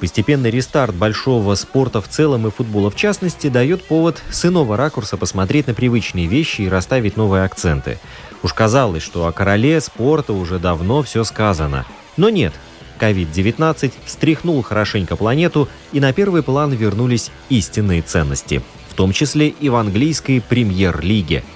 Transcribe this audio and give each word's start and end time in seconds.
Постепенный 0.00 0.50
рестарт 0.50 0.94
большого 0.94 1.54
спорта 1.56 2.00
в 2.00 2.08
целом 2.08 2.46
и 2.46 2.50
футбола 2.50 2.90
в 2.90 2.96
частности 2.96 3.48
дает 3.48 3.84
повод 3.84 4.22
с 4.30 4.46
иного 4.46 4.78
ракурса 4.78 5.18
посмотреть 5.18 5.66
на 5.66 5.74
привычные 5.74 6.26
вещи 6.26 6.62
и 6.62 6.68
расставить 6.68 7.18
новые 7.18 7.44
акценты. 7.44 7.98
Уж 8.42 8.54
казалось, 8.54 9.02
что 9.02 9.26
о 9.26 9.32
короле 9.32 9.78
спорта 9.82 10.32
уже 10.32 10.58
давно 10.58 11.02
все 11.02 11.22
сказано. 11.22 11.84
Но 12.16 12.30
нет, 12.30 12.54
COVID-19 12.98 13.92
стряхнул 14.06 14.62
хорошенько 14.62 15.16
планету, 15.16 15.68
и 15.92 16.00
на 16.00 16.14
первый 16.14 16.42
план 16.42 16.72
вернулись 16.72 17.30
истинные 17.50 18.00
ценности, 18.00 18.62
в 18.88 18.94
том 18.94 19.12
числе 19.12 19.48
и 19.48 19.68
в 19.68 19.76
английской 19.76 20.40
премьер-лиге– 20.40 21.44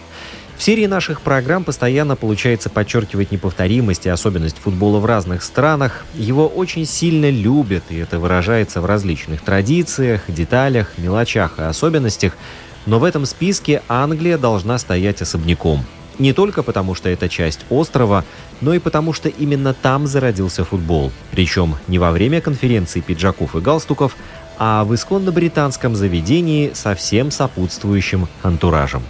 в 0.56 0.62
серии 0.62 0.86
наших 0.86 1.20
программ 1.20 1.64
постоянно 1.64 2.16
получается 2.16 2.70
подчеркивать 2.70 3.32
неповторимость 3.32 4.06
и 4.06 4.08
особенность 4.08 4.56
футбола 4.58 4.98
в 5.00 5.04
разных 5.04 5.42
странах. 5.42 6.04
Его 6.14 6.46
очень 6.46 6.86
сильно 6.86 7.28
любят, 7.28 7.84
и 7.90 7.96
это 7.96 8.18
выражается 8.18 8.80
в 8.80 8.86
различных 8.86 9.42
традициях, 9.42 10.22
деталях, 10.28 10.92
мелочах 10.96 11.58
и 11.58 11.62
особенностях. 11.62 12.36
Но 12.86 12.98
в 12.98 13.04
этом 13.04 13.26
списке 13.26 13.82
Англия 13.88 14.38
должна 14.38 14.78
стоять 14.78 15.22
особняком. 15.22 15.84
Не 16.18 16.32
только 16.32 16.62
потому, 16.62 16.94
что 16.94 17.08
это 17.08 17.28
часть 17.28 17.60
острова, 17.70 18.24
но 18.60 18.72
и 18.72 18.78
потому, 18.78 19.12
что 19.12 19.28
именно 19.28 19.74
там 19.74 20.06
зародился 20.06 20.64
футбол. 20.64 21.10
Причем 21.32 21.74
не 21.88 21.98
во 21.98 22.12
время 22.12 22.40
конференции 22.40 23.00
пиджаков 23.00 23.56
и 23.56 23.60
галстуков, 23.60 24.16
а 24.56 24.84
в 24.84 24.94
исконно-британском 24.94 25.96
заведении 25.96 26.70
со 26.72 26.94
всем 26.94 27.32
сопутствующим 27.32 28.28
антуражем. 28.42 29.02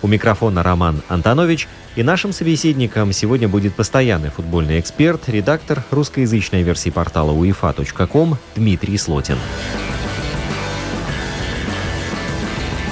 У 0.00 0.06
микрофона 0.06 0.62
Роман 0.62 1.02
Антонович, 1.08 1.66
и 1.96 2.02
нашим 2.02 2.32
собеседником 2.32 3.12
сегодня 3.12 3.48
будет 3.48 3.74
постоянный 3.74 4.30
футбольный 4.30 4.78
эксперт, 4.78 5.28
редактор 5.28 5.82
русскоязычной 5.90 6.62
версии 6.62 6.90
портала 6.90 7.32
uefa.com 7.32 8.36
Дмитрий 8.54 8.96
Слотин. 8.96 9.38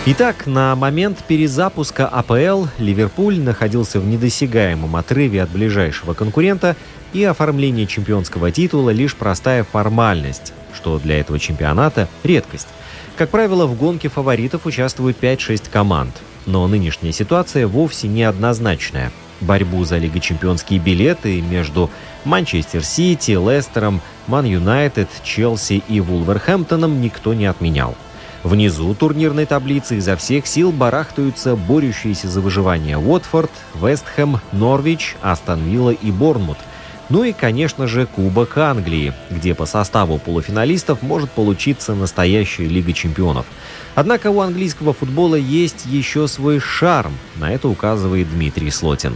Итак, 0.09 0.47
на 0.47 0.77
момент 0.77 1.19
перезапуска 1.27 2.07
АПЛ 2.07 2.67
Ливерпуль 2.79 3.41
находился 3.41 3.99
в 3.99 4.07
недосягаемом 4.07 4.95
отрыве 4.95 5.43
от 5.43 5.51
ближайшего 5.51 6.15
конкурента, 6.15 6.77
и 7.13 7.25
оформление 7.25 7.87
чемпионского 7.87 8.51
титула 8.51 8.91
лишь 8.91 9.15
простая 9.15 9.65
формальность, 9.65 10.53
что 10.75 10.99
для 10.99 11.19
этого 11.19 11.39
чемпионата 11.39 12.09
редкость. 12.25 12.69
Как 13.17 13.31
правило, 13.31 13.67
в 13.67 13.77
гонке 13.77 14.09
фаворитов 14.09 14.67
участвуют 14.67 15.17
5-6 15.21 15.71
команд. 15.71 16.15
Но 16.47 16.67
нынешняя 16.69 17.13
ситуация 17.13 17.67
вовсе 17.67 18.09
не 18.09 18.23
однозначная. 18.23 19.13
Борьбу 19.41 19.85
за 19.85 19.99
Лига 19.99 20.21
чемпионские 20.21 20.79
билеты 20.79 21.43
между 21.43 21.91
Манчестер 22.25 22.83
Сити, 22.85 23.33
Лестером, 23.33 24.01
Ман 24.27 24.47
Юнайтед, 24.47 25.09
Челси 25.23 25.83
и 25.89 26.01
Вулверхэмптоном 26.01 27.01
никто 27.01 27.35
не 27.35 27.47
отменял. 27.47 27.95
Внизу 28.43 28.95
турнирной 28.95 29.45
таблицы 29.45 29.97
изо 29.97 30.17
всех 30.17 30.47
сил 30.47 30.71
барахтаются 30.73 31.57
борющиеся 31.57 32.29
за 32.29 32.41
выживание 32.41 32.97
Уотфорд, 32.97 33.51
Вестхэм, 33.75 34.41
Норвич, 34.53 35.17
Астон 35.21 35.65
Вилла 35.65 35.91
и 35.91 36.11
Борнмут– 36.11 36.59
ну 37.09 37.25
и, 37.25 37.33
конечно 37.33 37.87
же, 37.87 38.07
Кубок 38.07 38.59
Англии, 38.59 39.13
где 39.31 39.55
по 39.55 39.65
составу 39.65 40.19
полуфиналистов 40.19 41.03
может 41.03 41.31
получиться 41.31 41.95
настоящая 41.95 42.67
Лига 42.67 42.93
чемпионов. 42.93 43.47
Однако 43.95 44.31
у 44.31 44.41
английского 44.41 44.93
футбола 44.93 45.37
есть 45.37 45.87
еще 45.87 46.27
свой 46.27 46.59
шарм, 46.59 47.13
на 47.41 47.53
это 47.53 47.69
указывает 47.69 48.29
Дмитрий 48.29 48.71
Слотин. 48.71 49.13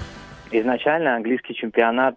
Изначально 0.52 1.16
английский 1.16 1.54
чемпионат 1.54 2.16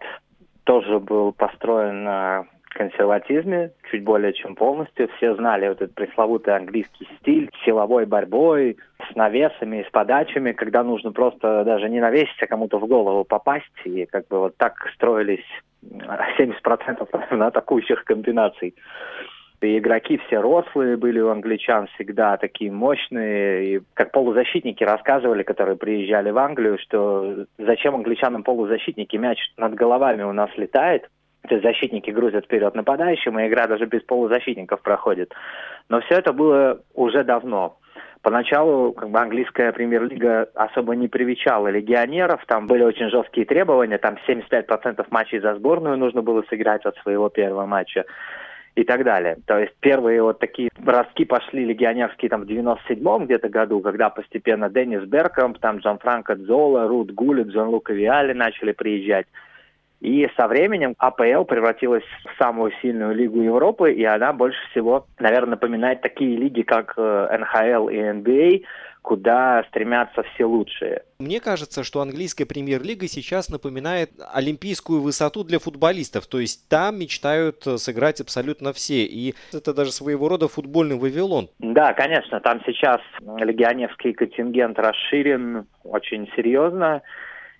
тоже 0.64 0.98
был 0.98 1.32
построен 1.32 2.04
на 2.04 2.44
консерватизме, 2.74 3.70
чуть 3.90 4.04
более 4.04 4.32
чем 4.32 4.54
полностью. 4.54 5.08
Все 5.16 5.34
знали 5.34 5.68
вот 5.68 5.80
этот 5.80 5.94
пресловутый 5.94 6.54
английский 6.54 7.08
стиль, 7.20 7.50
силовой 7.64 8.06
борьбой, 8.06 8.76
с 9.10 9.14
навесами, 9.14 9.84
с 9.86 9.90
подачами, 9.90 10.52
когда 10.52 10.82
нужно 10.82 11.12
просто 11.12 11.64
даже 11.64 11.88
не 11.88 12.00
навесить, 12.00 12.42
а 12.42 12.46
кому-то 12.46 12.78
в 12.78 12.86
голову 12.86 13.24
попасть. 13.24 13.64
И 13.84 14.06
как 14.06 14.28
бы 14.28 14.38
вот 14.40 14.56
так 14.56 14.74
строились 14.94 15.44
70% 15.82 17.30
на 17.36 17.46
атакующих 17.46 18.04
комбинаций. 18.04 18.74
И 19.60 19.78
игроки 19.78 20.18
все 20.26 20.40
рослые 20.40 20.98
были 20.98 21.20
у 21.20 21.30
англичан 21.30 21.86
всегда, 21.94 22.36
такие 22.36 22.70
мощные. 22.70 23.76
И 23.76 23.80
как 23.94 24.12
полузащитники 24.12 24.84
рассказывали, 24.84 25.42
которые 25.42 25.76
приезжали 25.76 26.30
в 26.30 26.38
Англию, 26.38 26.78
что 26.78 27.46
зачем 27.56 27.94
англичанам 27.94 28.42
полузащитники, 28.42 29.16
мяч 29.16 29.38
над 29.56 29.74
головами 29.74 30.22
у 30.22 30.32
нас 30.32 30.50
летает, 30.56 31.08
то 31.48 31.54
есть 31.54 31.64
защитники 31.64 32.10
грузят 32.10 32.46
вперед 32.46 32.74
нападающим, 32.74 33.38
и 33.38 33.46
игра 33.46 33.66
даже 33.66 33.86
без 33.86 34.02
полузащитников 34.02 34.80
проходит. 34.80 35.32
Но 35.88 36.00
все 36.00 36.16
это 36.16 36.32
было 36.32 36.80
уже 36.94 37.22
давно. 37.24 37.78
Поначалу 38.22 38.92
как 38.92 39.10
бы, 39.10 39.18
английская 39.18 39.70
премьер-лига 39.72 40.48
особо 40.54 40.96
не 40.96 41.08
привечала 41.08 41.68
легионеров, 41.68 42.42
там 42.46 42.66
были 42.66 42.82
очень 42.82 43.10
жесткие 43.10 43.44
требования, 43.44 43.98
там 43.98 44.16
75% 44.26 45.06
матчей 45.10 45.40
за 45.40 45.54
сборную 45.56 45.98
нужно 45.98 46.22
было 46.22 46.42
сыграть 46.48 46.86
от 46.86 46.96
своего 46.98 47.28
первого 47.28 47.66
матча 47.66 48.06
и 48.76 48.84
так 48.84 49.04
далее. 49.04 49.36
То 49.46 49.58
есть 49.58 49.74
первые 49.80 50.22
вот 50.22 50.38
такие 50.38 50.70
ростки 50.86 51.26
пошли 51.26 51.66
легионерские 51.66 52.30
там 52.30 52.44
в 52.44 52.46
97-м 52.46 53.26
где-то 53.26 53.50
году, 53.50 53.80
когда 53.80 54.08
постепенно 54.08 54.70
Деннис 54.70 55.02
Беркомп, 55.02 55.58
там 55.58 55.78
Джан 55.78 55.98
Франко 55.98 56.36
Дзола, 56.36 56.88
Рут 56.88 57.12
Гулли, 57.12 57.42
Джон 57.42 57.68
Лука 57.68 57.92
Виали 57.92 58.32
начали 58.32 58.72
приезжать. 58.72 59.26
И 60.04 60.28
со 60.36 60.48
временем 60.48 60.94
АПЛ 60.98 61.44
превратилась 61.44 62.04
в 62.26 62.38
самую 62.38 62.72
сильную 62.82 63.14
лигу 63.14 63.40
Европы, 63.40 63.90
и 63.90 64.04
она 64.04 64.34
больше 64.34 64.58
всего, 64.70 65.06
наверное, 65.18 65.52
напоминает 65.52 66.02
такие 66.02 66.36
лиги, 66.36 66.60
как 66.60 66.92
э, 66.98 67.38
НХЛ 67.38 67.88
и 67.88 68.12
НБА, 68.12 68.66
куда 69.00 69.64
стремятся 69.70 70.22
все 70.22 70.44
лучшие. 70.44 71.04
Мне 71.18 71.40
кажется, 71.40 71.82
что 71.82 72.02
английская 72.02 72.44
премьер-лига 72.44 73.08
сейчас 73.08 73.48
напоминает 73.48 74.10
олимпийскую 74.30 75.00
высоту 75.00 75.42
для 75.42 75.58
футболистов. 75.58 76.26
То 76.26 76.38
есть 76.38 76.68
там 76.68 76.98
мечтают 76.98 77.66
э, 77.66 77.78
сыграть 77.78 78.20
абсолютно 78.20 78.74
все. 78.74 79.06
И 79.06 79.34
это 79.54 79.72
даже 79.72 79.90
своего 79.90 80.28
рода 80.28 80.48
футбольный 80.48 80.98
Вавилон. 80.98 81.48
Да, 81.60 81.94
конечно. 81.94 82.40
Там 82.40 82.60
сейчас 82.66 83.00
легионерский 83.38 84.12
контингент 84.12 84.78
расширен 84.78 85.66
очень 85.82 86.30
серьезно. 86.36 87.00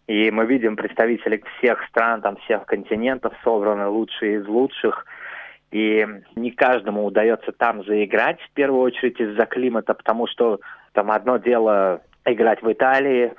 И 0.06 0.30
мы 0.30 0.44
видим 0.46 0.76
представителей 0.76 1.42
всех 1.58 1.82
стран, 1.88 2.20
там, 2.20 2.36
всех 2.44 2.66
континентов 2.66 3.32
собраны 3.42 3.88
лучшие 3.88 4.40
из 4.40 4.46
лучших. 4.46 5.06
И 5.70 6.06
не 6.36 6.50
каждому 6.50 7.04
удается 7.04 7.52
там 7.52 7.84
заиграть, 7.84 8.40
в 8.40 8.50
первую 8.52 8.82
очередь 8.82 9.18
из-за 9.18 9.46
климата, 9.46 9.94
потому 9.94 10.26
что 10.26 10.60
там 10.92 11.10
одно 11.10 11.38
дело 11.38 12.02
играть 12.24 12.62
в 12.62 12.70
Италии, 12.70 13.32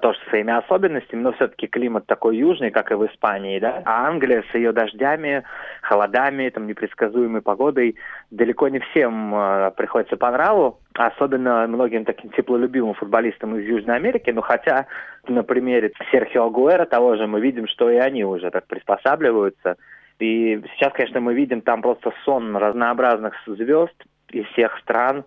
тоже 0.00 0.18
со 0.24 0.30
своими 0.30 0.52
особенностями, 0.52 1.22
но 1.22 1.32
все-таки 1.32 1.66
климат 1.66 2.06
такой 2.06 2.36
южный, 2.36 2.70
как 2.70 2.90
и 2.90 2.94
в 2.94 3.06
Испании, 3.06 3.58
да. 3.58 3.82
А 3.84 4.06
Англия 4.06 4.44
с 4.50 4.54
ее 4.54 4.72
дождями, 4.72 5.42
холодами, 5.82 6.48
там 6.48 6.66
непредсказуемой 6.66 7.42
погодой 7.42 7.96
далеко 8.30 8.68
не 8.68 8.78
всем 8.80 9.34
э, 9.34 9.72
приходится 9.76 10.16
по 10.16 10.30
нраву, 10.30 10.80
особенно 10.94 11.66
многим 11.66 12.04
таким 12.04 12.30
теплолюбивым 12.30 12.94
футболистам 12.94 13.56
из 13.56 13.64
Южной 13.66 13.96
Америки, 13.96 14.30
но 14.30 14.40
хотя 14.40 14.86
на 15.26 15.42
примере 15.42 15.92
Серхио 16.10 16.46
Агуэра 16.46 16.84
того 16.86 17.16
же 17.16 17.26
мы 17.26 17.40
видим, 17.40 17.66
что 17.66 17.90
и 17.90 17.96
они 17.96 18.24
уже 18.24 18.50
так 18.50 18.66
приспосабливаются. 18.66 19.76
И 20.18 20.62
сейчас, 20.74 20.92
конечно, 20.92 21.20
мы 21.20 21.34
видим 21.34 21.62
там 21.62 21.82
просто 21.82 22.12
сон 22.24 22.56
разнообразных 22.56 23.34
звезд, 23.46 23.94
из 24.32 24.46
всех 24.48 24.78
стран. 24.80 25.24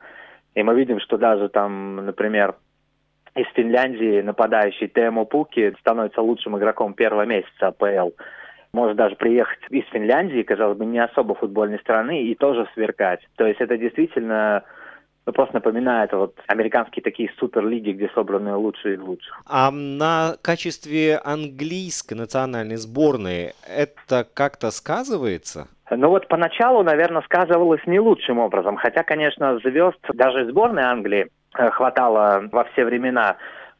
И 0.54 0.64
мы 0.64 0.76
видим, 0.76 1.00
что 1.00 1.18
даже 1.18 1.50
там, 1.50 1.98
например, 1.98 2.56
из 3.36 3.48
Финляндии 3.54 4.22
нападающий 4.22 4.88
Тему 4.88 5.26
Пуки 5.26 5.76
становится 5.80 6.22
лучшим 6.22 6.58
игроком 6.58 6.94
первого 6.94 7.26
месяца 7.26 7.68
АПЛ. 7.68 8.12
Может 8.74 8.98
даже 8.98 9.16
приехать 9.16 9.60
из 9.70 9.86
Финляндии, 9.92 10.44
казалось 10.44 10.78
бы, 10.78 10.86
не 10.86 11.00
особо 11.00 11.36
футбольной 11.36 11.80
страны, 11.80 12.24
и 12.24 12.36
тоже 12.36 12.68
сверкать. 12.74 13.22
То 13.36 13.46
есть 13.46 13.62
это 13.62 13.78
действительно 13.78 14.64
ну, 15.26 15.34
просто 15.34 15.56
напоминает 15.56 16.12
вот 16.14 16.36
американские 16.48 17.02
такие 17.02 17.32
суперлиги, 17.40 17.92
где 17.92 18.10
собраны 18.14 18.56
лучшие 18.56 18.96
из 18.96 19.02
лучших. 19.02 19.42
А 19.48 19.72
на 19.72 20.36
качестве 20.42 21.18
английской 21.18 22.14
национальной 22.14 22.76
сборной 22.76 23.54
это 23.68 24.28
как-то 24.34 24.72
сказывается? 24.72 25.68
Ну 25.90 26.10
вот 26.10 26.28
поначалу, 26.28 26.84
наверное, 26.84 27.22
сказывалось 27.22 27.82
не 27.86 28.00
лучшим 28.00 28.40
образом. 28.40 28.76
Хотя, 28.76 29.04
конечно, 29.04 29.60
звезд 29.60 30.00
даже 30.14 30.50
сборной 30.50 30.84
Англии 30.84 31.28
хватало 31.56 32.44
во 32.52 32.64
все 32.66 32.86
времена. 32.86 33.38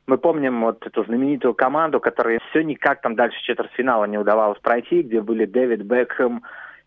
Мы 0.08 0.18
помним 0.18 0.62
вот 0.62 0.86
эту 0.86 1.04
знаменитую 1.04 1.54
команду, 1.54 2.00
которая 2.00 2.40
все 2.50 2.64
никак 2.64 3.02
там 3.02 3.16
дальше 3.16 3.42
четвертьфинала 3.44 4.06
не 4.06 4.18
удавалось 4.18 4.60
пройти, 4.60 5.02
где 5.02 5.22
были 5.22 5.46
Дэвид 5.46 5.82
Бекхэм, 5.82 6.44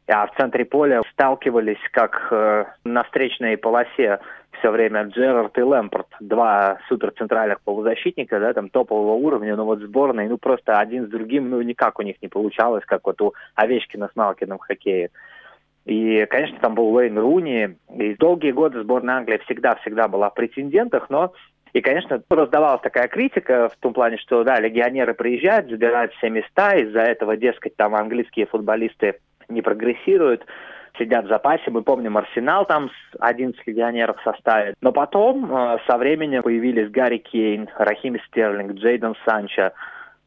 а 0.07 0.27
в 0.27 0.35
центре 0.37 0.65
поля 0.65 1.03
сталкивались 1.13 1.83
как 1.93 2.29
э, 2.31 2.65
на 2.85 3.03
встречной 3.05 3.57
полосе 3.57 4.21
все 4.59 4.71
время 4.71 5.05
Джерард 5.05 5.57
и 5.59 5.63
Лэмпорт, 5.63 6.09
два 6.21 6.79
суперцентральных 6.89 7.61
полузащитника, 7.61 8.41
да, 8.41 8.53
там 8.53 8.71
топового 8.71 9.15
уровня, 9.15 9.55
но 9.57 9.65
вот 9.65 9.81
сборные, 9.81 10.29
ну 10.29 10.39
просто 10.39 10.79
один 10.79 11.07
с 11.07 11.11
другим, 11.11 11.51
ну 11.51 11.61
никак 11.61 11.99
у 11.99 12.03
них 12.03 12.17
не 12.23 12.29
получалось, 12.29 12.85
как 12.87 13.03
вот 13.05 13.21
у 13.21 13.35
Овечкина 13.55 14.09
с 14.13 14.17
Малкиным 14.17 14.59
в 14.59 14.63
хоккее. 14.63 15.11
И, 15.89 16.27
конечно, 16.27 16.59
там 16.61 16.75
был 16.75 16.95
Уэйн 16.95 17.19
Руни, 17.19 17.79
и 17.99 18.15
долгие 18.17 18.51
годы 18.51 18.83
сборная 18.83 19.17
Англии 19.17 19.41
всегда-всегда 19.47 20.07
была 20.07 20.29
в 20.29 20.35
претендентах, 20.35 21.09
но 21.09 21.33
и, 21.73 21.81
конечно, 21.81 22.23
раздавалась 22.29 22.83
такая 22.83 23.09
критика 23.09 23.71
в 23.71 23.77
том 23.77 23.95
плане, 23.95 24.19
что, 24.19 24.45
да, 24.45 24.61
легионеры 24.61 25.15
приезжают, 25.15 25.71
забирают 25.71 26.13
все 26.13 26.29
места, 26.29 26.77
из-за 26.77 27.01
этого, 27.01 27.39
дескать, 27.39 27.75
там 27.77 27.95
английские 27.95 28.45
футболисты 28.45 29.15
не 29.49 29.63
прогрессируют 29.63 30.45
сидят 30.99 31.25
в 31.25 31.29
запасе. 31.29 31.71
Мы 31.71 31.83
помним 31.83 32.19
Арсенал 32.19 32.67
там 32.67 32.91
с 32.91 33.17
11 33.21 33.59
легионеров 33.67 34.19
в 34.19 34.25
составе. 34.25 34.75
Но 34.83 34.93
потом 34.93 35.51
э, 35.51 35.79
со 35.87 35.97
временем 35.97 36.43
появились 36.43 36.91
Гарри 36.91 37.19
Кейн, 37.19 37.69
Рахим 37.79 38.19
Стерлинг, 38.27 38.73
Джейден 38.73 39.15
Санчо, 39.25 39.71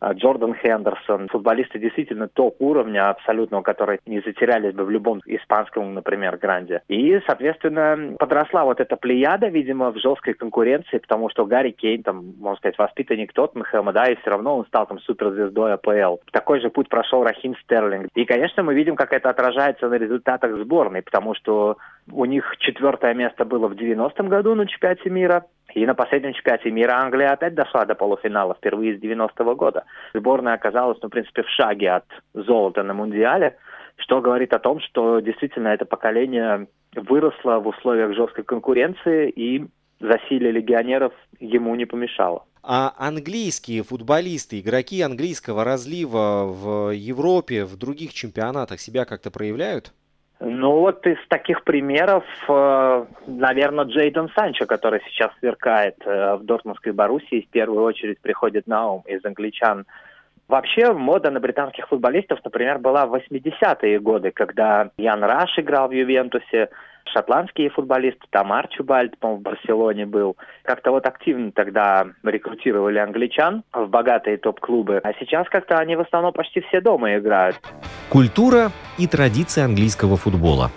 Джордан 0.03 0.55
Хендерсон, 0.55 1.27
футболисты 1.29 1.79
действительно 1.79 2.27
топ 2.27 2.55
уровня 2.59 3.09
абсолютно, 3.09 3.61
которые 3.61 3.99
не 4.05 4.19
затерялись 4.21 4.73
бы 4.73 4.83
в 4.83 4.89
любом 4.89 5.21
испанском, 5.25 5.93
например, 5.93 6.37
гранде. 6.37 6.81
И, 6.87 7.19
соответственно, 7.27 8.15
подросла 8.17 8.65
вот 8.65 8.79
эта 8.79 8.95
плеяда, 8.95 9.47
видимо, 9.47 9.91
в 9.91 9.97
жесткой 9.97 10.33
конкуренции, 10.33 10.97
потому 10.97 11.29
что 11.29 11.45
Гарри 11.45 11.71
Кейн, 11.71 12.03
там, 12.03 12.33
можно 12.39 12.57
сказать, 12.57 12.77
воспитанник 12.77 13.33
Тоттенхэма, 13.33 13.93
да, 13.93 14.05
и 14.05 14.15
все 14.15 14.31
равно 14.31 14.57
он 14.57 14.65
стал 14.65 14.87
там 14.87 14.99
суперзвездой 14.99 15.73
АПЛ. 15.73 16.17
Такой 16.31 16.61
же 16.61 16.69
путь 16.69 16.89
прошел 16.89 17.23
Рахим 17.23 17.55
Стерлинг. 17.63 18.07
И, 18.15 18.25
конечно, 18.25 18.63
мы 18.63 18.73
видим, 18.73 18.95
как 18.95 19.13
это 19.13 19.29
отражается 19.29 19.87
на 19.87 19.95
результатах 19.95 20.57
сборной, 20.57 21.03
потому 21.03 21.35
что 21.35 21.77
у 22.11 22.25
них 22.25 22.55
четвертое 22.59 23.13
место 23.13 23.45
было 23.45 23.67
в 23.67 23.73
90-м 23.73 24.27
году 24.29 24.55
на 24.55 24.67
чемпионате 24.67 25.09
мира, 25.09 25.45
и 25.73 25.85
на 25.85 25.95
последнем 25.95 26.33
чемпионате 26.33 26.71
мира 26.71 26.99
Англия 27.01 27.31
опять 27.31 27.55
дошла 27.55 27.85
до 27.85 27.95
полуфинала 27.95 28.55
впервые 28.55 28.97
с 28.97 29.01
90-го 29.01 29.55
года. 29.55 29.85
Сборная 30.13 30.53
оказалась, 30.53 30.97
ну, 31.01 31.07
в 31.07 31.11
принципе, 31.11 31.43
в 31.43 31.49
шаге 31.49 31.91
от 31.91 32.05
золота 32.33 32.83
на 32.83 32.93
Мундиале, 32.93 33.57
что 33.97 34.21
говорит 34.21 34.53
о 34.53 34.59
том, 34.59 34.79
что 34.81 35.19
действительно 35.19 35.69
это 35.69 35.85
поколение 35.85 36.67
выросло 36.95 37.59
в 37.59 37.67
условиях 37.67 38.13
жесткой 38.15 38.43
конкуренции 38.43 39.29
и 39.29 39.65
засилие 39.99 40.51
легионеров 40.51 41.13
ему 41.39 41.75
не 41.75 41.85
помешало. 41.85 42.45
А 42.63 42.93
английские 42.97 43.83
футболисты, 43.83 44.59
игроки 44.59 45.01
английского 45.01 45.63
разлива 45.63 46.45
в 46.45 46.93
Европе, 46.93 47.65
в 47.65 47.75
других 47.77 48.13
чемпионатах 48.13 48.79
себя 48.79 49.05
как-то 49.05 49.31
проявляют? 49.31 49.93
Ну 50.43 50.79
вот 50.79 51.05
из 51.05 51.19
таких 51.27 51.63
примеров, 51.63 52.23
э, 52.49 53.05
наверное, 53.27 53.85
Джейден 53.85 54.27
Санчо, 54.35 54.65
который 54.65 54.99
сейчас 55.05 55.29
сверкает 55.39 55.97
э, 56.03 56.35
в 56.37 56.43
Дортмундской 56.43 56.93
Боруссии, 56.93 57.45
в 57.47 57.51
первую 57.51 57.83
очередь 57.83 58.19
приходит 58.19 58.65
на 58.65 58.91
ум 58.91 59.03
из 59.05 59.23
англичан. 59.23 59.85
Вообще 60.47 60.93
мода 60.93 61.29
на 61.29 61.39
британских 61.39 61.87
футболистов, 61.87 62.39
например, 62.43 62.79
была 62.79 63.05
в 63.05 63.13
80-е 63.13 63.99
годы, 63.99 64.31
когда 64.31 64.89
Ян 64.97 65.23
Раш 65.23 65.59
играл 65.59 65.89
в 65.89 65.91
Ювентусе, 65.91 66.69
шотландские 67.13 67.69
футболисты, 67.69 68.25
там 68.29 68.51
Арчибальд, 68.51 69.17
по 69.17 69.35
в 69.35 69.41
Барселоне 69.41 70.05
был. 70.05 70.37
Как-то 70.63 70.91
вот 70.91 71.05
активно 71.05 71.51
тогда 71.51 72.07
рекрутировали 72.23 72.99
англичан 72.99 73.63
в 73.73 73.87
богатые 73.87 74.37
топ-клубы, 74.37 74.99
а 75.03 75.13
сейчас 75.19 75.47
как-то 75.49 75.77
они 75.77 75.95
в 75.95 76.01
основном 76.01 76.33
почти 76.33 76.61
все 76.61 76.81
дома 76.81 77.17
играют. 77.17 77.57
Культура 78.09 78.71
и 78.97 79.07
традиции 79.07 79.63
английского 79.63 80.17
футбола. 80.17 80.71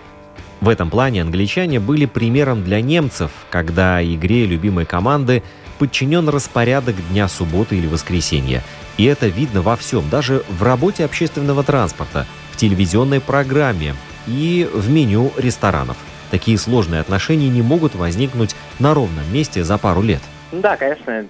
В 0.61 0.69
этом 0.69 0.91
плане 0.91 1.21
англичане 1.21 1.79
были 1.79 2.07
примером 2.07 2.65
для 2.65 2.81
немцев, 2.81 3.31
когда 3.51 4.03
игре 4.03 4.47
любимой 4.47 4.87
команды 4.87 5.43
подчинен 5.79 6.29
распорядок 6.29 6.95
дня 7.11 7.29
субботы 7.29 7.77
или 7.77 7.87
воскресенья. 7.87 8.63
И 8.97 9.05
это 9.05 9.27
видно 9.27 9.61
во 9.61 9.77
всем, 9.77 10.09
даже 10.09 10.43
в 10.49 10.63
работе 10.63 11.05
общественного 11.05 11.65
транспорта, 11.65 12.27
в 12.53 12.57
телевизионной 12.57 13.21
программе 13.21 13.95
и 14.27 14.67
в 14.73 14.91
меню 14.91 15.33
ресторанов– 15.37 15.97
Такие 16.35 16.59
сложные 16.59 17.01
отношения 17.01 17.49
не 17.49 17.63
могут 17.63 17.95
возникнуть 17.95 18.57
на 18.81 18.93
ровном 18.93 19.23
месте 19.33 19.63
за 19.63 19.79
пару 19.79 20.03
лет. 20.03 20.19
Да, 20.51 20.77
конечно, 20.77 21.25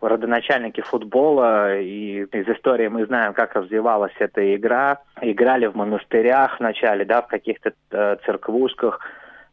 родоначальники 0.00 0.80
футбола, 0.80 1.78
и 1.78 2.24
из 2.24 2.48
истории 2.48 2.88
мы 2.88 3.06
знаем, 3.06 3.34
как 3.34 3.54
развивалась 3.54 4.14
эта 4.18 4.56
игра. 4.56 4.98
Играли 5.20 5.66
в 5.66 5.76
монастырях 5.76 6.58
вначале, 6.58 7.04
да, 7.04 7.22
в 7.22 7.28
каких-то 7.28 7.70
э, 7.92 8.16
церквушках, 8.26 8.98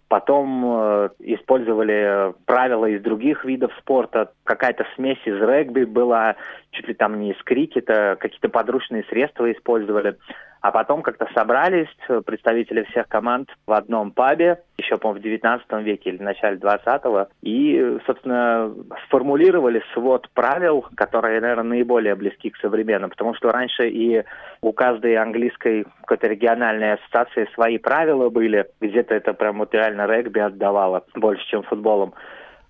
потом 0.08 0.66
э, 0.66 1.10
использовали 1.20 2.34
правила 2.46 2.88
из 2.88 3.04
других 3.04 3.46
видов 3.46 3.72
спорта, 3.78 4.32
какая-то 4.44 4.88
смесь 4.96 5.22
из 5.26 5.40
регби 5.40 5.84
была, 5.84 6.36
чуть 6.72 6.88
ли 6.88 6.96
там 6.96 7.20
не 7.20 7.34
из 7.34 7.44
крикета, 7.44 8.18
какие-то 8.20 8.50
подручные 8.50 9.04
средства 9.04 9.52
использовали. 9.52 10.18
А 10.66 10.72
потом 10.72 11.04
как-то 11.04 11.28
собрались 11.36 11.96
представители 12.26 12.86
всех 12.86 13.08
команд 13.08 13.52
в 13.68 13.72
одном 13.72 14.10
пабе, 14.10 14.64
еще, 14.80 14.98
по-моему, 14.98 15.20
в 15.20 15.24
19 15.24 15.72
веке 15.84 16.10
или 16.10 16.18
в 16.18 16.24
начале 16.24 16.58
20-го, 16.58 17.28
и, 17.44 18.00
собственно, 18.08 18.74
сформулировали 19.06 19.84
свод 19.94 20.28
правил, 20.34 20.84
которые, 20.96 21.40
наверное, 21.40 21.76
наиболее 21.76 22.16
близки 22.16 22.50
к 22.50 22.58
современным, 22.58 23.12
потому 23.12 23.36
что 23.36 23.52
раньше 23.52 23.90
и 23.90 24.24
у 24.64 24.74
каждой 24.74 25.18
английской 25.18 25.86
какой-то 26.02 26.26
региональной 26.26 26.94
ассоциации 26.94 27.48
свои 27.54 27.78
правила 27.78 28.30
были, 28.30 28.66
где-то 28.82 29.14
это 29.14 29.34
прям 29.34 29.60
вот 29.60 29.72
реально 29.72 30.08
регби 30.08 30.40
отдавало 30.40 31.04
больше, 31.14 31.46
чем 31.48 31.62
футболом. 31.62 32.16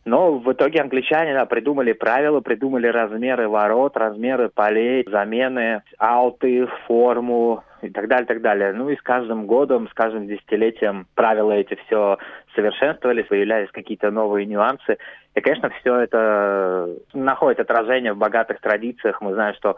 Но 0.06 0.38
в 0.38 0.54
итоге 0.54 0.82
англичане 0.82 1.34
да, 1.34 1.48
придумали 1.48 1.92
правила, 1.92 2.40
придумали 2.40 2.86
размеры 2.86 3.50
ворот, 3.50 3.98
размеры 3.98 4.50
полей, 4.50 5.04
замены, 5.10 5.82
ауты, 5.98 6.68
форму 6.86 7.64
и 7.82 7.90
так 7.90 8.08
далее, 8.08 8.28
так 8.28 8.42
далее. 8.42 8.72
Ну 8.74 8.90
и 8.90 8.98
с 8.98 9.02
каждым 9.02 9.48
годом, 9.48 9.90
с 9.90 9.94
каждым 9.94 10.28
десятилетием 10.28 11.08
правила 11.16 11.54
эти 11.54 11.74
все 11.86 12.20
совершенствовались, 12.54 13.26
появлялись 13.26 13.72
какие-то 13.72 14.12
новые 14.12 14.46
нюансы. 14.46 14.98
И, 15.34 15.42
конечно, 15.42 15.72
все 15.82 15.96
это 15.96 16.88
находит 17.14 17.60
отражение 17.60 18.14
в 18.14 18.18
богатых 18.18 18.62
традициях. 18.62 19.22
Мы 19.22 19.34
знаем, 19.34 19.56
что 19.56 19.78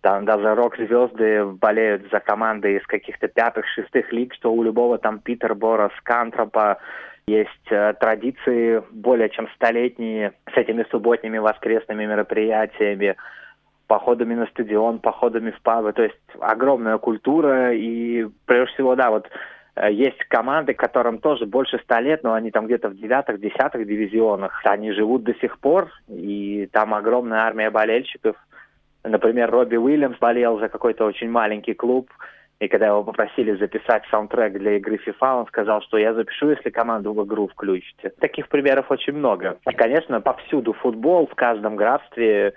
там 0.00 0.24
даже 0.24 0.54
рок-звезды 0.56 1.44
болеют 1.44 2.10
за 2.10 2.18
команды 2.18 2.76
из 2.76 2.86
каких-то 2.86 3.28
пятых, 3.28 3.66
шестых 3.68 4.12
лиг, 4.12 4.34
что 4.34 4.52
у 4.52 4.62
любого 4.62 4.98
там 4.98 5.20
Питербора, 5.20 5.90
Скантропа, 5.98 6.78
есть 7.28 7.70
э, 7.70 7.94
традиции 8.00 8.82
более 8.90 9.28
чем 9.28 9.48
столетние 9.54 10.32
с 10.52 10.56
этими 10.56 10.84
субботними 10.90 11.38
воскресными 11.38 12.06
мероприятиями, 12.06 13.16
походами 13.86 14.34
на 14.34 14.46
стадион, 14.46 14.98
походами 14.98 15.50
в 15.50 15.60
пабы. 15.62 15.92
То 15.92 16.04
есть 16.04 16.16
огромная 16.40 16.98
культура 16.98 17.74
и 17.74 18.26
прежде 18.46 18.74
всего, 18.74 18.96
да, 18.96 19.10
вот 19.10 19.28
э, 19.76 19.92
есть 19.92 20.18
команды, 20.28 20.74
которым 20.74 21.18
тоже 21.18 21.46
больше 21.46 21.78
ста 21.78 22.00
лет, 22.00 22.22
но 22.22 22.32
они 22.32 22.50
там 22.50 22.66
где-то 22.66 22.88
в 22.88 22.96
девятых, 22.96 23.40
десятых 23.40 23.86
дивизионах. 23.86 24.62
Они 24.64 24.92
живут 24.92 25.24
до 25.24 25.34
сих 25.34 25.58
пор, 25.58 25.90
и 26.08 26.68
там 26.72 26.94
огромная 26.94 27.40
армия 27.40 27.70
болельщиков. 27.70 28.36
Например, 29.04 29.50
Робби 29.50 29.76
Уильямс 29.76 30.18
болел 30.18 30.58
за 30.58 30.68
какой-то 30.68 31.04
очень 31.04 31.30
маленький 31.30 31.74
клуб, 31.74 32.10
и 32.60 32.66
когда 32.66 32.88
его 32.88 33.04
попросили 33.04 33.54
записать 33.56 34.02
саундтрек 34.10 34.54
для 34.54 34.76
игры 34.78 34.98
FIFA, 35.06 35.40
он 35.40 35.46
сказал, 35.46 35.80
что 35.82 35.96
я 35.96 36.12
запишу, 36.12 36.50
если 36.50 36.70
команду 36.70 37.12
в 37.12 37.24
игру 37.24 37.46
включите. 37.48 38.10
Таких 38.20 38.48
примеров 38.48 38.90
очень 38.90 39.12
много. 39.12 39.58
И, 39.70 39.74
конечно, 39.74 40.20
повсюду 40.20 40.72
футбол, 40.72 41.28
в 41.28 41.36
каждом 41.36 41.76
графстве, 41.76 42.54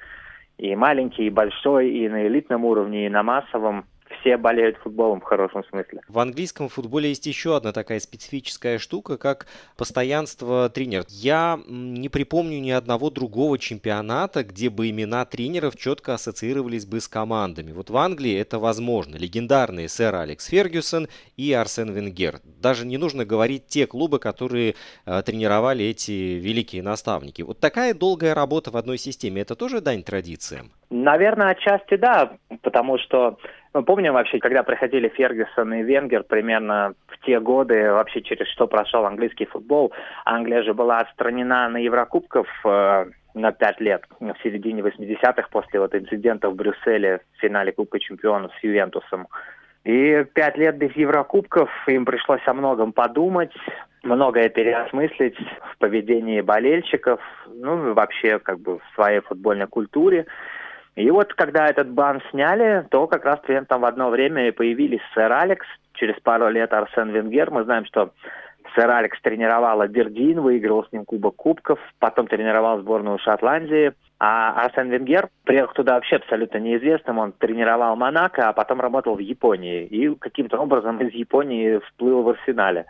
и 0.57 0.75
маленький, 0.75 1.27
и 1.27 1.29
большой, 1.29 1.91
и 1.91 2.09
на 2.09 2.25
элитном 2.25 2.65
уровне, 2.65 3.05
и 3.05 3.09
на 3.09 3.21
массовом. 3.21 3.85
Все 4.19 4.37
болеют 4.37 4.77
футболом 4.77 5.21
в 5.21 5.23
хорошем 5.23 5.63
смысле. 5.65 6.01
В 6.07 6.19
английском 6.19 6.69
футболе 6.69 7.09
есть 7.09 7.25
еще 7.25 7.55
одна 7.55 7.71
такая 7.71 7.99
специфическая 7.99 8.77
штука, 8.77 9.17
как 9.17 9.47
постоянство 9.77 10.69
тренеров. 10.69 11.05
Я 11.09 11.59
не 11.67 12.09
припомню 12.09 12.59
ни 12.59 12.71
одного 12.71 13.09
другого 13.09 13.57
чемпионата, 13.57 14.43
где 14.43 14.69
бы 14.69 14.89
имена 14.89 15.25
тренеров 15.25 15.75
четко 15.75 16.13
ассоциировались 16.13 16.85
бы 16.85 16.99
с 16.99 17.07
командами. 17.07 17.71
Вот 17.71 17.89
в 17.89 17.97
Англии 17.97 18.37
это 18.37 18.59
возможно. 18.59 19.15
Легендарные 19.15 19.89
сэр 19.89 20.15
Алекс 20.15 20.45
Фергюсон 20.47 21.07
и 21.37 21.53
Арсен 21.53 21.91
Венгер. 21.91 22.39
Даже 22.43 22.85
не 22.85 22.97
нужно 22.97 23.25
говорить 23.25 23.67
те 23.67 23.87
клубы, 23.87 24.19
которые 24.19 24.75
э, 25.05 25.21
тренировали 25.23 25.85
эти 25.85 26.11
великие 26.11 26.83
наставники. 26.83 27.41
Вот 27.41 27.59
такая 27.59 27.93
долгая 27.93 28.33
работа 28.33 28.71
в 28.71 28.77
одной 28.77 28.97
системе, 28.97 29.41
это 29.41 29.55
тоже 29.55 29.81
дань 29.81 30.03
традициям? 30.03 30.71
Наверное, 30.89 31.51
отчасти 31.51 31.95
да, 31.95 32.33
потому 32.61 32.97
что 32.97 33.37
мы 33.73 33.83
помним 33.83 34.13
вообще, 34.13 34.39
когда 34.39 34.63
приходили 34.63 35.07
Фергюсон 35.09 35.73
и 35.73 35.83
Венгер, 35.83 36.23
примерно 36.23 36.93
в 37.07 37.25
те 37.25 37.39
годы 37.39 37.91
вообще 37.91 38.21
через 38.21 38.47
что 38.47 38.67
прошел 38.67 39.05
английский 39.05 39.45
футбол. 39.45 39.93
Англия 40.25 40.63
же 40.63 40.73
была 40.73 40.99
отстранена 40.99 41.69
на 41.69 41.77
Еврокубков 41.77 42.47
э, 42.65 43.05
на 43.33 43.51
пять 43.51 43.79
лет 43.79 44.03
в 44.19 44.33
середине 44.43 44.81
80-х 44.81 45.47
после 45.51 45.79
вот 45.79 45.95
инцидента 45.95 46.49
в 46.49 46.55
Брюсселе 46.55 47.21
в 47.37 47.41
финале 47.41 47.71
Кубка 47.71 47.99
чемпионов 47.99 48.51
с 48.59 48.63
Ювентусом. 48.63 49.27
И 49.83 50.25
пять 50.33 50.57
лет 50.57 50.77
без 50.77 50.91
Еврокубков 50.95 51.69
им 51.87 52.05
пришлось 52.05 52.45
о 52.45 52.53
многом 52.53 52.91
подумать, 52.91 53.51
многое 54.03 54.49
переосмыслить 54.49 55.37
в 55.73 55.77
поведении 55.77 56.41
болельщиков, 56.41 57.19
ну, 57.47 57.93
вообще 57.93 58.37
как 58.39 58.59
бы 58.59 58.77
в 58.77 58.95
своей 58.95 59.21
футбольной 59.21 59.67
культуре. 59.67 60.25
И 61.01 61.09
вот 61.09 61.33
когда 61.33 61.65
этот 61.65 61.89
бан 61.89 62.21
сняли, 62.29 62.85
то 62.91 63.07
как 63.07 63.25
раз 63.25 63.39
там 63.67 63.81
в 63.81 63.85
одно 63.85 64.11
время 64.11 64.47
и 64.47 64.51
появились 64.51 65.01
сэр 65.15 65.33
Алекс, 65.33 65.65
через 65.93 66.19
пару 66.19 66.47
лет 66.49 66.71
Арсен 66.71 67.09
Венгер. 67.09 67.49
Мы 67.49 67.63
знаем, 67.63 67.85
что 67.85 68.11
сэр 68.75 68.87
Алекс 68.87 69.19
тренировал 69.21 69.81
Абердин, 69.81 70.41
выиграл 70.41 70.85
с 70.85 70.91
ним 70.91 71.05
Кубок 71.05 71.37
Кубков, 71.37 71.79
потом 71.97 72.27
тренировал 72.27 72.79
сборную 72.81 73.17
Шотландии. 73.17 73.93
А 74.19 74.63
Арсен 74.63 74.91
Венгер 74.91 75.29
приехал 75.43 75.73
туда 75.73 75.95
вообще 75.95 76.17
абсолютно 76.17 76.59
неизвестным. 76.59 77.17
Он 77.17 77.31
тренировал 77.31 77.95
Монако, 77.95 78.47
а 78.47 78.53
потом 78.53 78.79
работал 78.79 79.15
в 79.15 79.19
Японии. 79.19 79.85
И 79.85 80.13
каким-то 80.13 80.59
образом 80.59 80.99
из 80.99 81.11
Японии 81.15 81.79
всплыл 81.79 82.21
в 82.21 82.29
арсенале. 82.29 82.85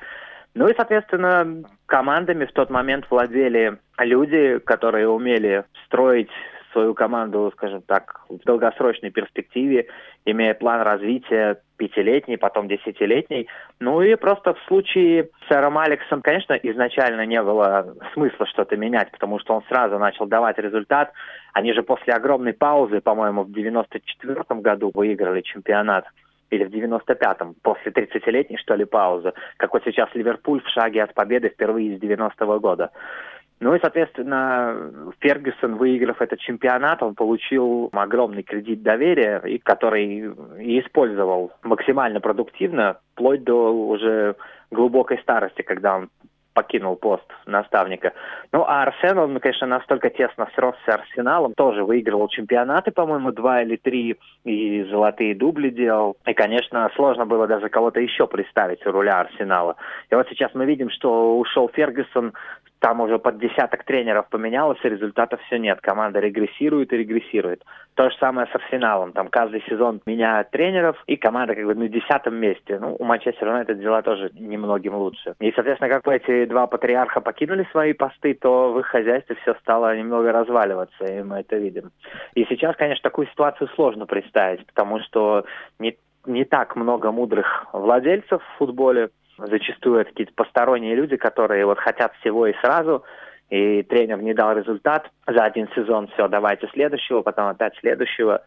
Ну 0.53 0.67
и, 0.67 0.75
соответственно, 0.75 1.63
командами 1.85 2.43
в 2.43 2.51
тот 2.51 2.69
момент 2.69 3.05
владели 3.09 3.77
люди, 3.99 4.59
которые 4.59 5.07
умели 5.07 5.63
строить 5.85 6.29
свою 6.71 6.93
команду, 6.93 7.51
скажем 7.55 7.81
так, 7.81 8.21
в 8.29 8.39
долгосрочной 8.45 9.11
перспективе, 9.11 9.87
имея 10.25 10.53
план 10.53 10.81
развития 10.81 11.61
пятилетний, 11.77 12.37
потом 12.37 12.67
десятилетний. 12.67 13.47
Ну 13.79 14.01
и 14.01 14.15
просто 14.15 14.53
в 14.53 14.59
случае 14.67 15.29
с 15.45 15.47
сэром 15.49 15.77
Алексом, 15.77 16.21
конечно, 16.21 16.53
изначально 16.53 17.25
не 17.25 17.41
было 17.41 17.95
смысла 18.13 18.45
что-то 18.47 18.77
менять, 18.77 19.11
потому 19.11 19.39
что 19.39 19.55
он 19.55 19.63
сразу 19.67 19.97
начал 19.97 20.27
давать 20.27 20.57
результат. 20.57 21.11
Они 21.53 21.73
же 21.73 21.83
после 21.83 22.13
огромной 22.13 22.53
паузы, 22.53 23.01
по-моему, 23.01 23.43
в 23.43 23.51
94 23.51 24.43
году 24.61 24.91
выиграли 24.93 25.41
чемпионат 25.41 26.05
или 26.51 26.65
в 26.65 26.69
95-м, 26.69 27.55
после 27.63 27.91
30-летней, 27.91 28.57
что 28.57 28.75
ли, 28.75 28.85
паузы, 28.85 29.33
как 29.57 29.73
вот 29.73 29.83
сейчас 29.85 30.09
Ливерпуль 30.13 30.61
в 30.61 30.67
шаге 30.67 31.03
от 31.03 31.13
победы 31.13 31.49
впервые 31.49 31.97
с 31.97 32.01
90-го 32.01 32.59
года. 32.59 32.91
Ну 33.61 33.75
и, 33.75 33.79
соответственно, 33.79 35.13
Фергюсон, 35.19 35.75
выиграв 35.75 36.19
этот 36.19 36.39
чемпионат, 36.39 37.03
он 37.03 37.13
получил 37.13 37.91
огромный 37.93 38.41
кредит 38.41 38.81
доверия, 38.81 39.39
и 39.45 39.59
который 39.59 40.33
и 40.59 40.79
использовал 40.81 41.51
максимально 41.61 42.19
продуктивно, 42.21 42.97
вплоть 43.13 43.43
до 43.43 43.71
уже 43.71 44.35
глубокой 44.71 45.19
старости, 45.19 45.61
когда 45.61 45.97
он 45.97 46.09
покинул 46.53 46.95
пост 46.95 47.23
наставника. 47.45 48.13
Ну, 48.51 48.63
а 48.63 48.81
Арсен, 48.81 49.17
он, 49.19 49.39
конечно, 49.39 49.67
настолько 49.67 50.09
тесно 50.09 50.49
сросся 50.55 50.81
с 50.85 50.93
Арсеналом, 50.95 51.53
тоже 51.53 51.83
выигрывал 51.83 52.27
чемпионаты, 52.29 52.91
по-моему, 52.91 53.31
два 53.31 53.61
или 53.61 53.75
три, 53.77 54.17
и 54.43 54.83
золотые 54.89 55.35
дубли 55.35 55.69
делал. 55.69 56.17
И, 56.25 56.33
конечно, 56.33 56.89
сложно 56.95 57.25
было 57.27 57.47
даже 57.47 57.69
кого-то 57.69 57.99
еще 57.99 58.25
представить 58.27 58.85
у 58.87 58.91
руля 58.91 59.21
Арсенала. 59.21 59.75
И 60.09 60.15
вот 60.15 60.27
сейчас 60.29 60.53
мы 60.55 60.65
видим, 60.65 60.89
что 60.89 61.37
ушел 61.39 61.69
Фергюсон, 61.69 62.33
там 62.81 62.99
уже 62.99 63.19
под 63.19 63.37
десяток 63.37 63.83
тренеров 63.83 64.27
поменялось, 64.29 64.79
и 64.83 64.89
результатов 64.89 65.39
все 65.43 65.59
нет. 65.59 65.79
Команда 65.81 66.19
регрессирует 66.19 66.91
и 66.91 66.97
регрессирует. 66.97 67.63
То 67.93 68.09
же 68.09 68.17
самое 68.17 68.47
с 68.47 68.55
Арсеналом. 68.55 69.13
Там 69.13 69.27
каждый 69.27 69.61
сезон 69.69 70.01
меняют 70.07 70.49
тренеров, 70.49 70.97
и 71.05 71.15
команда 71.15 71.53
как 71.53 71.63
бы 71.65 71.75
на 71.75 71.87
десятом 71.87 72.35
месте. 72.35 72.79
Ну, 72.79 72.95
у 72.97 73.03
Манчестер 73.03 73.47
Юнайтед 73.47 73.79
дела 73.79 74.01
тоже 74.01 74.31
немногим 74.33 74.95
лучше. 74.95 75.35
И, 75.39 75.51
соответственно, 75.51 75.91
как 75.91 76.03
бы 76.03 76.15
эти 76.15 76.45
два 76.45 76.65
патриарха 76.65 77.21
покинули 77.21 77.67
свои 77.71 77.93
посты, 77.93 78.33
то 78.33 78.73
в 78.73 78.79
их 78.79 78.87
хозяйстве 78.87 79.35
все 79.43 79.53
стало 79.61 79.95
немного 79.95 80.31
разваливаться, 80.31 81.05
и 81.05 81.21
мы 81.21 81.41
это 81.41 81.57
видим. 81.57 81.91
И 82.33 82.45
сейчас, 82.45 82.75
конечно, 82.75 83.03
такую 83.03 83.27
ситуацию 83.27 83.69
сложно 83.75 84.07
представить, 84.07 84.65
потому 84.65 84.99
что 85.01 85.45
не 85.77 85.95
не 86.25 86.45
так 86.45 86.75
много 86.75 87.11
мудрых 87.11 87.65
владельцев 87.73 88.43
в 88.43 88.57
футболе, 88.57 89.09
зачастую 89.37 90.01
это 90.01 90.09
какие-то 90.09 90.33
посторонние 90.33 90.95
люди, 90.95 91.15
которые 91.17 91.65
вот 91.65 91.79
хотят 91.79 92.13
всего 92.15 92.47
и 92.47 92.53
сразу, 92.61 93.03
и 93.49 93.83
тренер 93.83 94.21
не 94.21 94.33
дал 94.33 94.55
результат 94.55 95.09
за 95.27 95.43
один 95.43 95.67
сезон, 95.75 96.07
все, 96.07 96.27
давайте 96.27 96.67
следующего, 96.67 97.21
потом 97.21 97.47
опять 97.47 97.75
следующего 97.77 98.43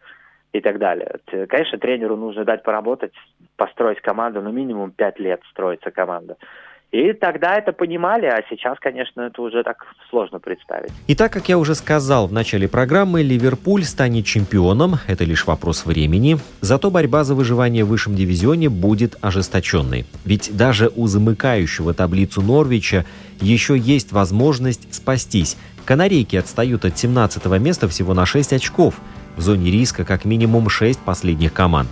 и 0.51 0.61
так 0.61 0.79
далее. 0.79 1.17
Конечно, 1.47 1.77
тренеру 1.77 2.15
нужно 2.15 2.43
дать 2.43 2.63
поработать, 2.63 3.13
построить 3.55 4.01
команду, 4.01 4.41
ну 4.41 4.51
минимум 4.51 4.91
пять 4.91 5.19
лет 5.19 5.41
строится 5.51 5.91
команда. 5.91 6.37
И 6.91 7.11
тогда 7.13 7.55
это 7.55 7.73
понимали, 7.73 8.25
а 8.25 8.41
сейчас, 8.49 8.77
конечно, 8.79 9.21
это 9.21 9.41
уже 9.41 9.63
так 9.63 9.85
сложно 10.09 10.39
представить. 10.39 10.91
И 11.07 11.15
так, 11.15 11.31
как 11.33 11.49
я 11.49 11.57
уже 11.57 11.75
сказал 11.75 12.27
в 12.27 12.31
начале 12.31 12.69
программы, 12.69 13.21
Ливерпуль 13.21 13.83
станет 13.83 14.25
чемпионом, 14.25 14.95
это 15.07 15.25
лишь 15.25 15.45
вопрос 15.45 15.85
времени. 15.85 16.37
Зато 16.61 16.89
борьба 16.91 17.23
за 17.23 17.35
выживание 17.35 17.83
в 17.83 17.89
высшем 17.89 18.15
дивизионе 18.15 18.69
будет 18.69 19.17
ожесточенной. 19.21 20.05
Ведь 20.23 20.55
даже 20.55 20.89
у 20.95 21.07
замыкающего 21.07 21.93
таблицу 21.93 22.41
Норвича 22.41 23.03
еще 23.41 23.77
есть 23.77 24.13
возможность 24.13 24.93
спастись. 24.93 25.57
Канарейки 25.83 26.37
отстают 26.37 26.85
от 26.85 26.97
17 26.97 27.45
места 27.59 27.89
всего 27.89 28.13
на 28.13 28.25
6 28.25 28.53
очков. 28.53 28.95
В 29.35 29.41
зоне 29.41 29.69
риска 29.69 30.05
как 30.05 30.23
минимум 30.23 30.69
6 30.69 30.99
последних 30.99 31.51
команд. 31.51 31.89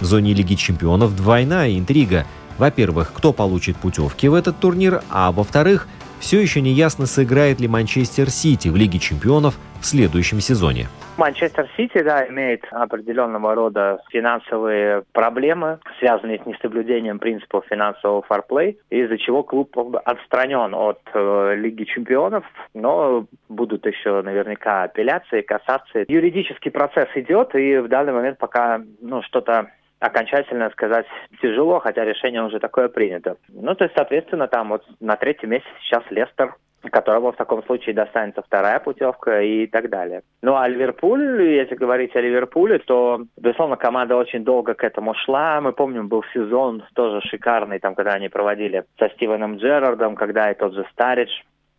В 0.00 0.04
зоне 0.04 0.32
Лиги 0.32 0.54
чемпионов 0.54 1.16
двойная 1.16 1.76
интрига– 1.76 2.24
во-первых, 2.58 3.12
кто 3.14 3.32
получит 3.32 3.76
путевки 3.76 4.28
в 4.28 4.34
этот 4.34 4.58
турнир, 4.58 5.02
а 5.10 5.32
во-вторых, 5.32 5.88
все 6.20 6.40
еще 6.40 6.60
не 6.60 6.70
ясно, 6.70 7.06
сыграет 7.06 7.60
ли 7.60 7.68
Манчестер 7.68 8.30
Сити 8.30 8.68
в 8.68 8.76
Лиге 8.76 8.98
чемпионов 8.98 9.56
в 9.80 9.84
следующем 9.84 10.40
сезоне. 10.40 10.86
Манчестер 11.16 11.68
Сити, 11.76 12.02
да, 12.02 12.26
имеет 12.26 12.64
определенного 12.72 13.54
рода 13.54 14.00
финансовые 14.10 15.04
проблемы, 15.12 15.78
связанные 15.98 16.40
с 16.42 16.46
несоблюдением 16.46 17.18
принципов 17.18 17.64
финансового 17.68 18.22
фарплей, 18.22 18.78
из-за 18.90 19.16
чего 19.18 19.42
клуб 19.42 19.76
отстранен 20.04 20.74
от 20.74 21.00
э, 21.12 21.54
Лиги 21.56 21.84
Чемпионов, 21.84 22.44
но 22.72 23.26
будут 23.48 23.86
еще 23.86 24.22
наверняка 24.22 24.84
апелляции, 24.84 25.42
кассации. 25.42 26.04
Юридический 26.08 26.70
процесс 26.70 27.08
идет, 27.14 27.54
и 27.54 27.78
в 27.78 27.88
данный 27.88 28.12
момент 28.12 28.38
пока 28.38 28.80
ну, 29.00 29.22
что-то 29.22 29.68
окончательно 30.04 30.70
сказать 30.70 31.06
тяжело, 31.40 31.80
хотя 31.80 32.04
решение 32.04 32.42
уже 32.42 32.58
такое 32.58 32.88
принято. 32.88 33.36
Ну, 33.48 33.74
то 33.74 33.84
есть, 33.84 33.96
соответственно, 33.96 34.48
там 34.48 34.68
вот 34.68 34.84
на 35.00 35.16
третьем 35.16 35.50
месте 35.50 35.68
сейчас 35.80 36.02
Лестер, 36.10 36.54
которому 36.90 37.32
в 37.32 37.36
таком 37.36 37.64
случае 37.64 37.94
достанется 37.94 38.42
вторая 38.42 38.78
путевка 38.78 39.40
и 39.40 39.66
так 39.66 39.88
далее. 39.88 40.22
Ну, 40.42 40.56
а 40.56 40.68
Ливерпуль, 40.68 41.42
если 41.42 41.74
говорить 41.74 42.14
о 42.14 42.20
Ливерпуле, 42.20 42.78
то, 42.80 43.22
безусловно, 43.38 43.76
команда 43.76 44.16
очень 44.16 44.44
долго 44.44 44.74
к 44.74 44.84
этому 44.84 45.14
шла. 45.14 45.60
Мы 45.62 45.72
помним, 45.72 46.08
был 46.08 46.22
сезон 46.34 46.84
тоже 46.94 47.22
шикарный, 47.22 47.78
там, 47.78 47.94
когда 47.94 48.12
они 48.12 48.28
проводили 48.28 48.84
со 48.98 49.08
Стивеном 49.10 49.56
Джерардом, 49.56 50.14
когда 50.16 50.50
и 50.50 50.54
тот 50.54 50.74
же 50.74 50.84
Старидж 50.92 51.30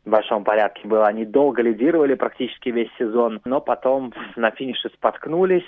в 0.03 0.09
большом 0.09 0.43
порядке 0.43 0.87
был. 0.87 1.03
Они 1.03 1.25
долго 1.25 1.61
лидировали 1.61 2.15
практически 2.15 2.69
весь 2.69 2.89
сезон, 2.97 3.41
но 3.45 3.59
потом 3.61 4.13
на 4.35 4.51
финише 4.51 4.89
споткнулись, 4.89 5.65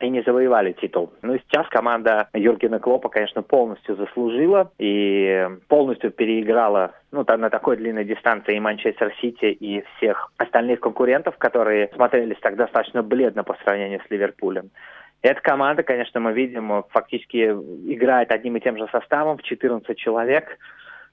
и 0.00 0.08
не 0.08 0.22
завоевали 0.22 0.72
титул. 0.72 1.12
Ну 1.22 1.34
и 1.34 1.40
сейчас 1.40 1.68
команда 1.68 2.28
Юргена 2.32 2.78
Клопа, 2.80 3.08
конечно, 3.08 3.42
полностью 3.42 3.96
заслужила 3.96 4.70
и 4.78 5.48
полностью 5.68 6.10
переиграла 6.10 6.92
ну, 7.12 7.24
там, 7.24 7.40
на 7.40 7.50
такой 7.50 7.76
длинной 7.76 8.04
дистанции 8.04 8.56
и 8.56 8.60
Манчестер 8.60 9.14
Сити, 9.20 9.46
и 9.46 9.84
всех 9.96 10.32
остальных 10.38 10.80
конкурентов, 10.80 11.36
которые 11.38 11.90
смотрелись 11.94 12.38
так 12.40 12.56
достаточно 12.56 13.02
бледно 13.02 13.44
по 13.44 13.56
сравнению 13.62 14.00
с 14.06 14.10
Ливерпулем. 14.10 14.70
Эта 15.22 15.40
команда, 15.42 15.82
конечно, 15.82 16.18
мы 16.18 16.32
видим, 16.32 16.84
фактически 16.90 17.50
играет 17.92 18.32
одним 18.32 18.56
и 18.56 18.60
тем 18.60 18.78
же 18.78 18.88
составом 18.90 19.36
в 19.36 19.42
14 19.42 19.96
человек. 19.98 20.58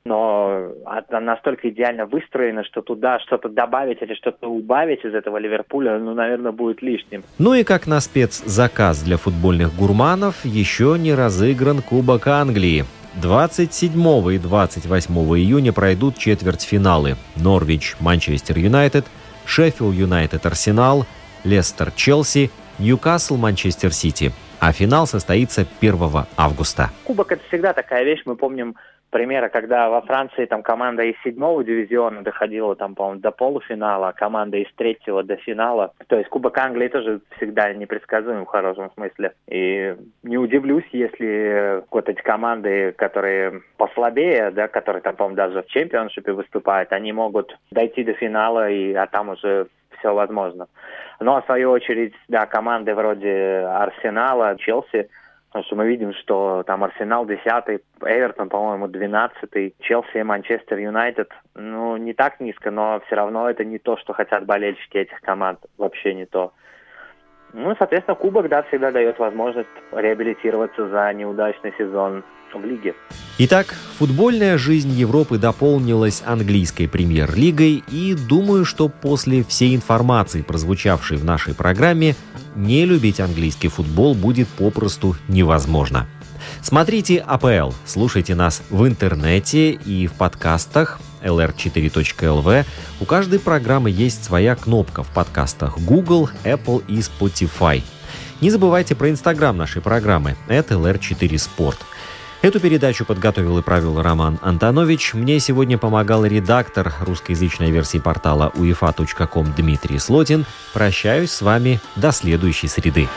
Но 0.08 0.72
она 0.86 1.20
настолько 1.20 1.70
идеально 1.70 2.06
выстроена, 2.06 2.64
что 2.64 2.82
туда 2.82 3.20
что-то 3.20 3.50
добавить 3.50 4.02
или 4.02 4.14
что-то 4.16 4.48
убавить 4.48 5.04
из 5.04 5.14
этого 5.14 5.38
Ливерпуля, 5.38 6.00
ну, 6.00 6.14
наверное, 6.14 6.52
будет 6.52 6.82
лишним. 6.82 7.24
Ну 7.38 7.54
и 7.54 7.64
как 7.64 7.88
на 7.88 8.00
спецзаказ 8.00 9.04
для 9.04 9.18
футбольных 9.18 9.76
гурманов, 9.76 10.46
еще 10.46 10.96
не 10.98 11.14
разыгран 11.14 11.82
Кубок 11.82 12.28
Англии. 12.28 12.86
27 13.22 13.92
и 14.34 14.38
28 14.38 15.14
июня 15.38 15.74
пройдут 15.74 16.18
четвертьфиналы. 16.18 17.16
Норвич, 17.36 17.96
Манчестер 18.00 18.58
Юнайтед, 18.58 19.06
Шеффилд 19.46 19.94
Юнайтед, 19.94 20.46
Арсенал, 20.46 21.06
Лестер, 21.44 21.92
Челси, 21.92 22.52
Ньюкасл, 22.80 23.38
Манчестер 23.38 23.92
Сити. 23.92 24.32
А 24.60 24.72
финал 24.72 25.08
состоится 25.08 25.66
1 25.82 25.98
августа. 26.36 26.92
Кубок 27.04 27.32
это 27.32 27.42
всегда 27.48 27.74
такая 27.74 28.04
вещь. 28.04 28.22
Мы 28.26 28.36
помним 28.36 28.76
примеры, 29.10 29.50
когда 29.50 29.90
во 29.90 30.02
Франции 30.02 30.46
там 30.46 30.64
команда 30.64 31.04
из 31.04 31.16
седьмого 31.24 31.64
дивизиона 31.64 32.24
доходила 32.24 32.76
там, 32.76 32.96
по-моему, 32.96 33.22
до 33.22 33.32
полуфинала, 33.32 34.10
а 34.10 34.14
команда 34.14 34.58
из 34.58 34.72
третьего 34.76 35.24
до 35.24 35.36
финала. 35.38 35.94
То 36.08 36.18
есть 36.18 36.30
Кубок 36.30 36.58
Англии 36.58 36.88
тоже 36.88 37.22
всегда 37.38 37.74
непредсказуем 37.74 38.46
в 38.46 38.50
хорошем 38.50 38.92
смысле. 38.92 39.34
И 39.48 39.96
не 40.24 40.38
удивлюсь, 40.38 40.88
если 40.92 41.84
вот 41.92 42.10
эти 42.10 42.22
команды, 42.22 42.92
которые 42.94 43.62
послабее, 43.78 44.52
да, 44.52 44.68
которые 44.68 45.02
там, 45.02 45.16
по-моему, 45.16 45.36
даже 45.36 45.64
в 45.64 45.68
чемпионшипе 45.68 46.32
выступают, 46.34 46.92
они 46.92 47.14
могут 47.14 47.58
дойти 47.72 48.04
до 48.04 48.14
финала, 48.14 48.70
и, 48.70 48.94
а 48.94 49.08
там 49.08 49.30
уже 49.30 49.68
все 50.00 50.14
возможно. 50.14 50.68
Ну, 51.20 51.36
а 51.36 51.42
в 51.42 51.46
свою 51.46 51.72
очередь, 51.72 52.14
да, 52.28 52.46
команды 52.46 52.94
вроде 52.94 53.66
Арсенала, 53.68 54.56
Челси, 54.58 55.10
Потому 55.58 55.66
что 55.66 55.76
мы 55.76 55.88
видим, 55.88 56.14
что 56.14 56.62
там 56.68 56.84
Арсенал 56.84 57.26
10 57.26 57.44
Эвертон, 58.02 58.48
по-моему, 58.48 58.88
12 58.88 59.74
Челси 59.80 60.22
Манчестер 60.22 60.78
Юнайтед. 60.78 61.32
Ну, 61.56 61.98
не 61.98 62.14
так 62.14 62.40
низко, 62.40 62.70
но 62.70 63.02
все 63.08 63.16
равно 63.16 63.50
это 63.50 63.66
не 63.66 63.80
то, 63.80 63.98
что 63.98 64.14
хотят 64.14 64.46
болельщики 64.46 64.98
этих 64.98 65.20
команд. 65.22 65.58
Вообще 65.80 66.14
не 66.14 66.28
то. 66.28 66.54
Ну, 67.54 67.74
соответственно, 67.80 68.14
Кубок, 68.14 68.50
да, 68.50 68.62
всегда 68.62 68.92
дает 68.92 69.18
возможность 69.18 69.68
реабилитироваться 69.92 70.90
за 70.90 71.12
неудачный 71.14 71.74
сезон 71.76 72.24
в 72.54 72.66
лиге. 72.66 72.96
Итак, 73.38 73.76
футбольная 73.98 74.58
жизнь 74.58 74.92
Европы 74.92 75.38
дополнилась 75.38 76.24
английской 76.26 76.88
премьер-лигой, 76.88 77.84
и 77.90 78.16
думаю, 78.16 78.66
что 78.66 78.90
после 78.90 79.44
всей 79.44 79.76
информации, 79.76 80.42
прозвучавшей 80.42 81.18
в 81.18 81.26
нашей 81.26 81.54
программе, 81.54 82.16
не 82.56 82.86
любить 82.86 83.20
английский 83.20 83.68
футбол 83.68 84.16
будет 84.16 84.48
попросту 84.48 85.16
невозможно. 85.28 86.08
Смотрите 86.62 87.20
АПЛ, 87.20 87.74
слушайте 87.86 88.36
нас 88.36 88.64
в 88.70 88.88
интернете 88.88 89.72
и 89.72 90.08
в 90.08 90.14
подкастах 90.14 91.00
lr4.lv. 91.24 92.66
У 93.00 93.06
каждой 93.06 93.40
программы 93.40 93.90
есть 93.90 94.24
своя 94.24 94.56
кнопка 94.56 95.04
в 95.04 95.10
подкастах 95.14 95.78
Google, 95.80 96.30
Apple 96.44 96.84
и 96.88 97.00
Spotify. 97.00 97.84
Не 98.40 98.52
забывайте 98.52 98.96
про 98.96 99.10
инстаграм 99.10 99.58
нашей 99.58 99.82
программы. 99.82 100.36
Это 100.48 100.76
LR4 100.76 101.32
Sport. 101.34 101.78
Эту 102.42 102.60
передачу 102.60 103.04
подготовил 103.04 103.58
и 103.58 103.64
правил 103.64 104.02
Роман 104.02 104.38
Антонович. 104.42 105.16
Мне 105.16 105.40
сегодня 105.40 105.78
помогал 105.78 106.24
редактор 106.24 106.94
русскоязычной 107.02 107.72
версии 107.72 107.98
портала 107.98 108.52
uefa.com 108.56 109.54
Дмитрий 109.58 109.98
Слотин. 109.98 110.46
Прощаюсь 110.72 111.32
с 111.32 111.42
вами 111.42 111.80
до 111.96 112.12
следующей 112.12 112.68
среды. 112.68 113.08